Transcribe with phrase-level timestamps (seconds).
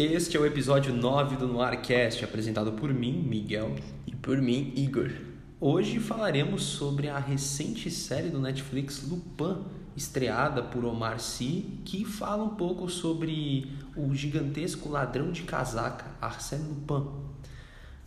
[0.00, 3.74] Este é o episódio 9 do Noircast, apresentado por mim, Miguel.
[4.06, 5.10] E por mim, Igor.
[5.60, 9.64] Hoje falaremos sobre a recente série do Netflix Lupin,
[9.96, 16.68] estreada por Omar Sy, que fala um pouco sobre o gigantesco ladrão de casaca, Arsène
[16.68, 17.10] Lupin.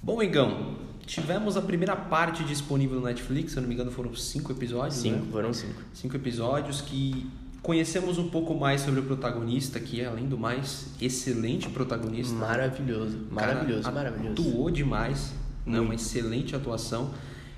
[0.01, 4.15] Bom, Igão, tivemos a primeira parte disponível no Netflix, se eu não me engano foram
[4.15, 5.31] cinco episódios, Cinco, né?
[5.33, 5.81] foram cinco.
[5.93, 7.29] Cinco episódios que
[7.61, 12.33] conhecemos um pouco mais sobre o protagonista, que é, além do mais, excelente protagonista.
[12.33, 14.41] Maravilhoso, Cara, maravilhoso, maravilhoso.
[14.41, 15.33] Atuou demais,
[15.65, 15.79] né?
[15.79, 17.13] uma excelente atuação.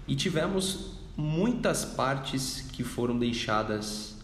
[0.07, 4.17] E tivemos muitas partes que foram deixadas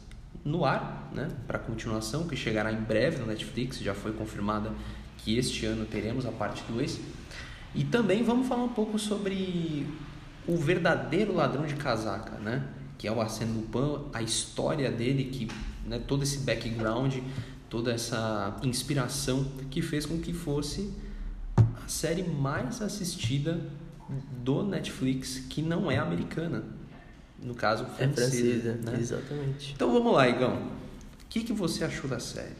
[0.43, 1.29] no ar, né?
[1.47, 3.79] Para continuação, que chegará em breve no Netflix.
[3.79, 4.71] Já foi confirmada
[5.17, 6.99] que este ano teremos a parte 2.
[7.75, 9.87] E também vamos falar um pouco sobre
[10.47, 12.67] o verdadeiro ladrão de casaca, né?
[12.97, 15.47] Que é o Arsène Lupin, a história dele, que,
[15.85, 17.17] né, todo esse background,
[17.69, 20.93] toda essa inspiração que fez com que fosse
[21.57, 23.59] a série mais assistida
[24.43, 26.63] do Netflix, que não é americana.
[27.41, 28.73] No caso, É francesa.
[28.73, 28.97] francesa, né?
[28.99, 29.73] exatamente.
[29.75, 30.55] Então vamos lá, Igão.
[30.55, 32.55] O que, que você achou da série?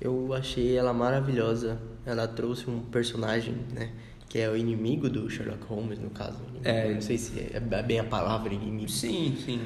[0.00, 1.78] Eu achei ela maravilhosa.
[2.06, 3.90] Ela trouxe um personagem, né?
[4.28, 6.38] Que é o inimigo do Sherlock Holmes, no caso.
[6.64, 6.92] É.
[6.94, 8.88] Não sei se é bem a palavra inimigo.
[8.90, 9.60] Sim, sim.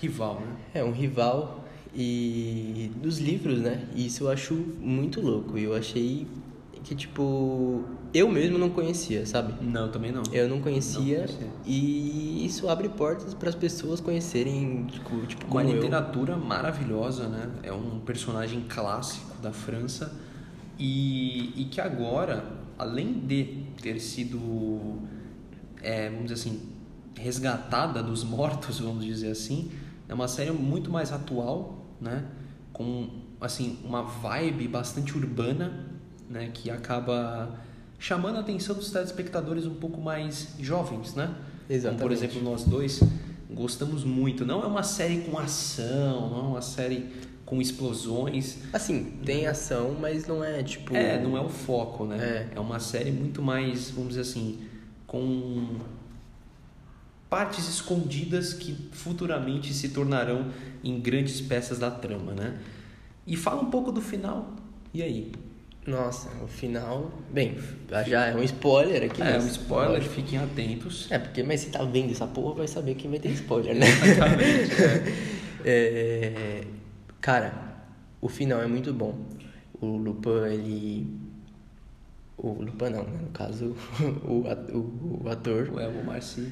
[0.00, 0.56] Rival, né?
[0.74, 1.59] É um rival
[1.94, 3.86] e dos livros, né?
[3.94, 5.58] E isso eu acho muito louco.
[5.58, 6.26] E eu achei
[6.84, 9.54] que, tipo, eu mesmo não conhecia, sabe?
[9.62, 10.22] Não, também não.
[10.32, 11.48] Eu não conhecia, Não conhecia.
[11.66, 15.74] e isso abre portas para as pessoas conhecerem, tipo, tipo Uma como eu.
[15.76, 17.50] literatura maravilhosa, né?
[17.62, 20.12] É um personagem clássico da França
[20.78, 22.44] e, e que agora,
[22.78, 24.40] além de ter sido,
[25.82, 26.60] é, vamos dizer assim,
[27.18, 29.70] resgatada dos mortos, vamos dizer assim,
[30.08, 32.24] é uma série muito mais atual, né?
[32.72, 33.08] Com
[33.40, 35.86] assim uma vibe bastante urbana,
[36.28, 36.50] né?
[36.52, 37.58] Que acaba
[37.98, 41.26] chamando a atenção dos telespectadores um pouco mais jovens, né?
[41.26, 42.12] Como, por Exatamente.
[42.12, 43.00] exemplo, nós dois
[43.50, 44.44] gostamos muito.
[44.44, 47.08] Não é uma série com ação, não é uma série
[47.44, 48.58] com explosões.
[48.72, 50.94] Assim, tem ação, mas não é tipo.
[50.96, 52.48] É, não é o foco, né?
[52.52, 52.56] É.
[52.56, 54.60] É uma série muito mais, vamos dizer assim,
[55.06, 55.78] com
[57.30, 60.50] partes escondidas que futuramente se tornarão
[60.84, 62.58] em grandes peças da trama, né?
[63.26, 64.54] E fala um pouco do final.
[64.92, 65.30] E aí?
[65.86, 67.10] Nossa, o final.
[67.32, 67.56] Bem,
[68.06, 69.22] já é um spoiler aqui.
[69.22, 70.14] é mas- um spoiler, lógico.
[70.14, 71.06] fiquem atentos.
[71.10, 73.86] É, porque, mas se tá vendo essa porra, vai saber que vai ter spoiler, né?
[73.86, 75.30] Exatamente.
[75.62, 76.64] É,
[77.20, 77.52] cara,
[78.18, 79.14] o final é muito bom.
[79.78, 81.06] O Lupin, ele.
[82.38, 83.18] O Lupin não, né?
[83.22, 83.76] No caso,
[84.24, 84.42] o,
[84.74, 85.68] o, o ator.
[85.70, 86.50] O Elmo Marci.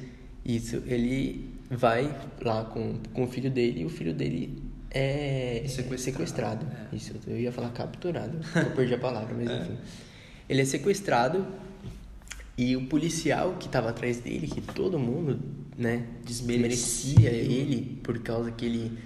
[0.55, 4.61] Isso, ele vai lá com, com o filho dele e o filho dele
[4.91, 6.67] é Sequestrado, sequestrado.
[6.91, 6.95] é.
[6.95, 9.77] Isso, eu ia falar capturado, eu perdi a palavra, mas enfim.
[10.47, 11.45] Ele é sequestrado
[12.57, 15.39] e o policial que estava atrás dele, que todo mundo,
[15.77, 17.13] né, Desmerecia.
[17.13, 18.97] desmerecia ele por causa que ele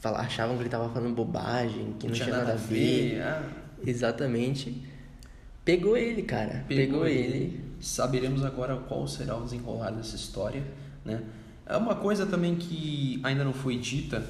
[0.00, 3.20] fala, achavam que ele estava falando bobagem, que não, tinha nada a ver.
[3.22, 3.48] Ah,
[3.86, 4.82] Exatamente.
[5.64, 6.64] Pegou ele, cara.
[6.66, 7.60] Pegou, ele.
[7.80, 10.62] Saberemos agora qual será o desenrolar dessa história,
[11.04, 11.22] né?
[11.66, 14.24] É uma coisa também que ainda não foi dita,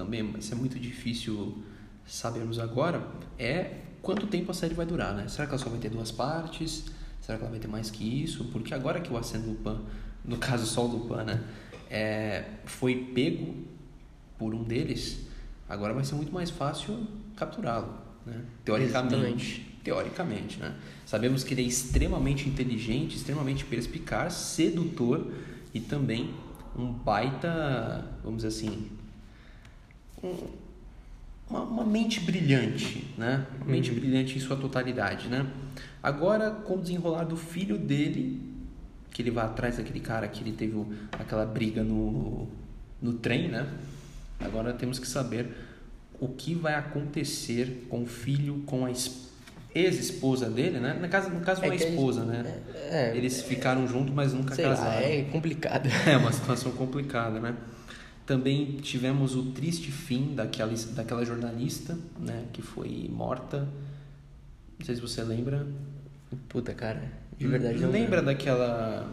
[0.00, 1.62] também, mas é muito difícil
[2.06, 3.06] sabermos agora,
[3.38, 5.28] é quanto tempo a série vai durar, né?
[5.28, 6.86] Será que ela só vai ter duas partes?
[7.20, 8.46] Será que ela vai ter mais que isso?
[8.46, 9.78] Porque agora que o Arsène Lupin,
[10.24, 11.42] no caso só o Lupin, né,
[11.90, 13.54] é, foi pego
[14.38, 15.20] por um deles,
[15.68, 17.06] agora vai ser muito mais fácil
[17.36, 17.94] capturá-lo,
[18.24, 18.42] né?
[18.64, 19.69] Teoricamente.
[19.82, 20.74] Teoricamente, né?
[21.06, 25.32] Sabemos que ele é extremamente inteligente, extremamente perspicaz, sedutor
[25.72, 26.34] e também
[26.76, 28.88] um baita, vamos dizer assim,
[30.22, 30.48] um-
[31.48, 33.46] uma, uma mente brilhante, né?
[33.56, 35.46] Uma mente brilhante em sua totalidade, né?
[36.02, 38.40] Agora, com o desenrolar do filho dele,
[39.10, 40.74] que ele vai atrás daquele cara que ele teve
[41.12, 42.48] aquela briga no,
[43.02, 43.66] no trem, né?
[44.38, 45.48] Agora temos que saber
[46.20, 49.29] o que vai acontecer com o filho, com a es-
[49.74, 50.98] ex-esposa dele, né?
[51.00, 52.60] No caso, no caso É foi a que a esposa, né?
[52.90, 55.06] é, Eles ficaram juntos, mas nunca Sei lá, casaram.
[55.06, 55.88] é complicado.
[56.06, 57.54] É uma situação complicada, né?
[58.26, 62.44] Também tivemos o triste fim daquela, daquela jornalista, né?
[62.52, 63.68] Que foi morta.
[64.78, 65.66] Não sei se você lembra.
[66.48, 67.02] Puta, cara.
[67.36, 69.06] De verdade não Lembra daquela,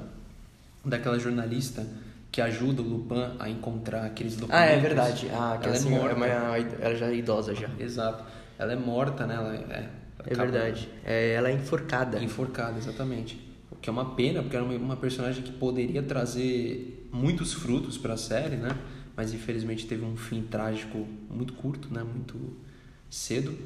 [0.86, 1.86] daquela jornalista
[2.32, 4.62] que ajuda o Lupin a encontrar aqueles documentos?
[4.62, 5.28] Ah, é verdade.
[5.32, 6.16] Ah, ela assim, é é morta.
[6.16, 7.70] uma, ela já é idosa já.
[7.80, 8.24] Exato.
[8.60, 9.36] Ela é morta, né?
[9.36, 9.90] Ela é,
[10.26, 10.90] É acaba verdade.
[11.04, 12.22] É, ela é enforcada.
[12.22, 13.40] Enforcada, exatamente.
[13.70, 17.98] O que é uma pena, porque era uma, uma personagem que poderia trazer muitos frutos
[17.98, 18.78] para a série, né?
[19.16, 22.04] Mas infelizmente teve um fim trágico muito curto, né?
[22.04, 22.56] Muito
[23.10, 23.58] cedo.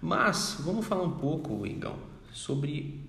[0.00, 1.98] Mas vamos falar um pouco, Igão,
[2.32, 3.00] sobre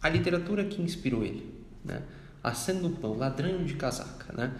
[0.00, 1.50] a literatura que inspirou ele,
[1.84, 2.02] né?
[2.42, 4.52] Arsène Lupin, ladrão de casaca, né?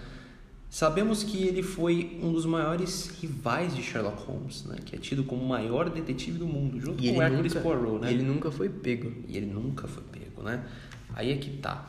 [0.75, 4.77] Sabemos que ele foi um dos maiores rivais de Sherlock Holmes, né?
[4.85, 8.11] Que é tido como o maior detetive do mundo, junto E com Hercules Poirot, né?
[8.13, 9.13] ele nunca foi pego.
[9.29, 10.69] E ele nunca foi pego, né?
[11.15, 11.89] Aí é que tá.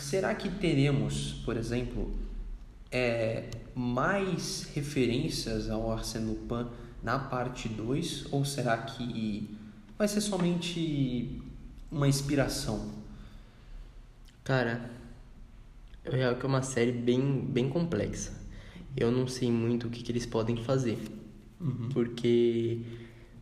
[0.00, 2.12] Será que teremos, por exemplo,
[2.90, 6.66] é, mais referências ao Arsène Lupin
[7.04, 8.32] na parte 2?
[8.32, 9.48] Ou será que
[9.96, 11.40] vai ser somente
[11.88, 12.90] uma inspiração?
[14.42, 14.90] Cara,
[16.04, 18.32] eu real que é uma série bem, bem complexa.
[18.96, 20.98] Eu não sei muito o que, que eles podem fazer.
[21.92, 22.80] Porque,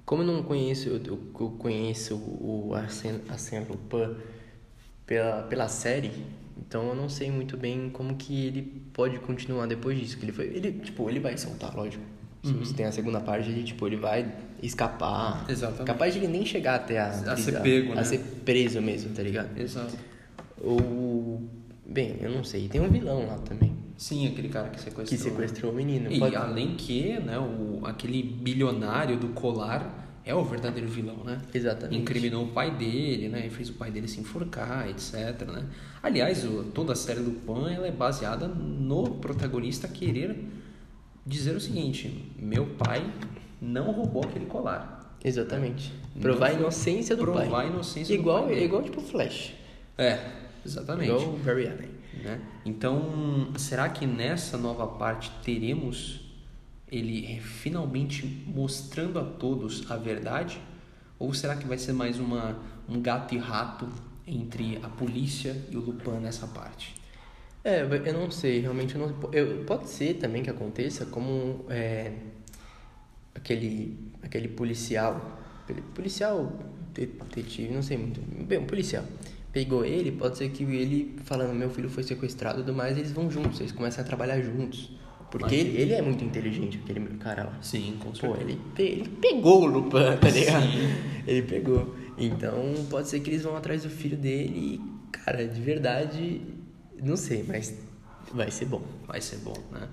[0.05, 4.17] como eu não conheço, eu, eu- conheço o Arsène, Arsène Lupin
[5.07, 6.11] pela, pela série,
[6.57, 8.63] então eu não sei muito bem como que ele
[8.93, 10.19] pode continuar depois disso.
[10.19, 12.05] Que ele foi, ele, tipo, ele vai soltar, lógico.
[12.43, 14.33] Se você tem a segunda parte, ele, tipo, ele vai
[14.63, 15.45] escapar.
[15.51, 15.87] Exatamente.
[15.87, 18.05] Capaz de ele nem chegar até a, A ser pego, a né?
[18.05, 19.57] ser preso mesmo, tá ligado?
[19.59, 19.97] Exato.
[20.61, 21.43] Ou.
[21.88, 22.69] Bem, eu não sei.
[22.69, 23.73] Tem um vilão lá também.
[23.96, 25.06] Sim, aquele cara que sequestrou.
[25.06, 26.12] Que sequestrou o menino.
[26.12, 31.40] E Pode- além que, né, o, aquele bilionário do colar é o verdadeiro vilão, né?
[31.52, 32.00] Exatamente.
[32.02, 33.46] Incriminou o pai dele, né?
[33.46, 35.14] E fez o pai dele se enforcar, etc,
[35.49, 35.64] né?
[36.02, 40.37] Aliás, o- toda a série do Pan ela é baseada no protagonista querer
[41.26, 43.02] dizer o seguinte: meu pai
[43.61, 45.17] não roubou aquele colar.
[45.25, 45.93] Exatamente.
[46.14, 47.35] Não Provar a inocência do pai.
[47.46, 48.64] provar a inocência do igual, pai dele.
[48.67, 49.55] Igual tipo Flash.
[49.96, 50.20] É,
[50.65, 51.11] exatamente.
[51.11, 51.91] Igual o Barry Allen.
[52.23, 52.41] né?
[52.65, 56.21] Então, será que nessa nova parte teremos
[56.91, 60.61] ele finalmente mostrando a todos a verdade?
[61.19, 62.59] Ou será que vai ser mais uma,
[62.89, 63.89] um gato e rato
[64.27, 66.95] entre a polícia e o Lupin nessa parte?
[67.65, 69.33] É, eu não sei, realmente eu não.
[69.33, 72.13] Eu, pode ser também que aconteça como é,
[73.35, 75.39] aquele, aquele policial.
[75.65, 76.53] aquele Policial,
[76.95, 78.21] detetive, não sei muito.
[78.45, 79.05] Bem, um policial.
[79.53, 83.12] Pegou ele, pode ser que ele falando, meu filho foi sequestrado e tudo mais, eles
[83.12, 84.91] vão juntos, eles começam a trabalhar juntos.
[85.31, 87.59] Porque Mas- ele, ele é muito inteligente, aquele cara lá.
[87.62, 90.67] Sim, com Pô, ele, pe- ele pegou o Lupin, tá ligado?
[91.27, 91.95] Ele pegou.
[92.17, 92.55] Então,
[92.91, 96.41] pode ser que eles vão atrás do filho dele e, cara, de verdade,
[97.03, 97.75] não sei, mas
[98.33, 98.83] vai ser bom.
[99.06, 99.89] Vai ser bom, né?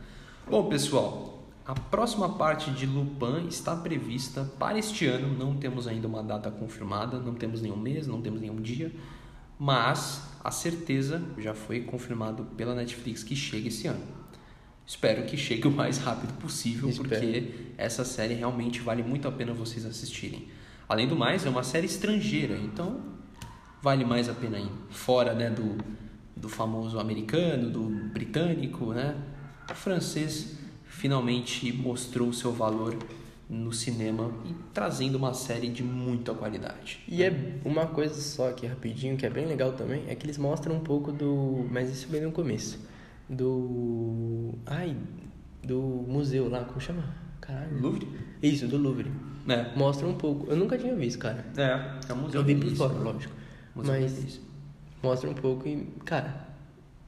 [0.49, 5.37] Bom, pessoal, a próxima parte de Lupin está prevista para este ano.
[5.37, 8.91] Não temos ainda uma data confirmada, não temos nenhum mês, não temos nenhum dia,
[9.59, 14.03] mas a certeza já foi confirmado pela Netflix que chega esse ano.
[14.85, 17.09] Espero que chegue o mais rápido possível, Espero.
[17.09, 20.47] porque essa série realmente vale muito a pena vocês assistirem.
[20.87, 23.01] Além do mais, é uma série estrangeira, então
[23.81, 25.77] vale mais a pena ir fora né, do,
[26.35, 29.15] do famoso americano, do britânico, né?
[29.69, 32.95] O francês finalmente mostrou seu valor
[33.49, 36.99] no cinema e trazendo uma série de muita qualidade.
[37.07, 40.37] E é uma coisa só aqui rapidinho, que é bem legal também, é que eles
[40.37, 41.65] mostram um pouco do.
[41.69, 42.79] Mas isso bem no começo.
[43.29, 44.53] Do.
[44.65, 44.95] Ai,
[45.63, 47.03] do museu lá, como chama?
[47.41, 47.79] Caralho.
[47.81, 48.07] Louvre?
[48.41, 49.11] Isso, do Louvre.
[49.47, 49.75] É.
[49.75, 50.47] Mostra um pouco.
[50.49, 51.45] Eu nunca tinha visto, cara.
[51.55, 53.33] É, é um museu Eu vi por fora, lógico.
[53.75, 54.41] Museu Mas
[55.03, 56.47] mostra um pouco e, cara,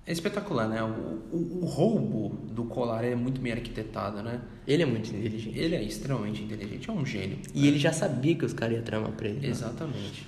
[0.08, 0.82] É espetacular, né?
[0.82, 4.42] O, o, o roubo do colar é muito bem arquitetado, né?
[4.66, 5.58] ele é muito inteligente.
[5.58, 7.40] Ele é extremamente inteligente, é um gênio.
[7.54, 9.42] E ele já sabia que os caras iam tramar pra ele.
[9.42, 9.48] né?
[9.50, 10.26] Exatamente.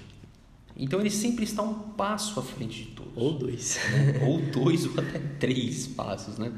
[0.75, 3.13] Então ele sempre está um passo à frente de todos.
[3.15, 3.79] Ou dois.
[3.91, 4.19] né?
[4.27, 6.51] ou dois ou até três passos, né?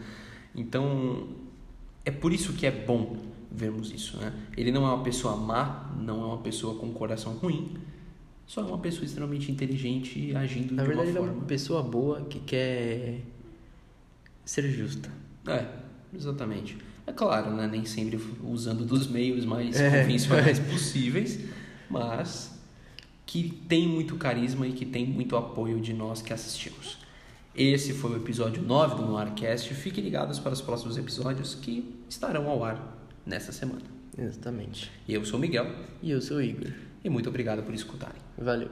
[0.55, 1.27] Então
[2.03, 3.17] é por isso que é bom
[3.51, 4.33] vermos isso, né?
[4.55, 7.73] Ele não é uma pessoa má, não é uma pessoa com um coração ruim,
[8.51, 11.37] só é uma pessoa extremamente inteligente agindo Na de verdade, uma ele é forma.
[11.37, 13.21] uma pessoa boa que quer
[14.43, 15.09] ser justa.
[15.47, 15.65] É,
[16.13, 16.77] exatamente.
[17.07, 17.65] É claro, né?
[17.65, 20.01] Nem sempre usando dos meios mais É.
[20.01, 21.39] convencionais possíveis,
[21.89, 22.59] mas
[23.25, 26.97] que tem muito carisma e que tem muito apoio de nós que assistimos.
[27.55, 29.73] Esse foi o episódio 9 do Noircast.
[29.75, 33.81] Fiquem ligados para os próximos episódios que estarão ao ar nesta semana.
[34.17, 34.91] Exatamente.
[35.07, 36.69] Eu sou o Miguel E eu sou o Igor.
[37.03, 38.21] E muito obrigado por escutarem.
[38.37, 38.69] Valeu.